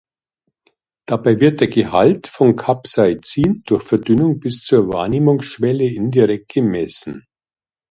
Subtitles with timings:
[1.05, 7.27] Dabei wird der Gehalt von Capsaicin durch Verdünnung bis zur Wahrnehmungsschwelle indirekt gemessen.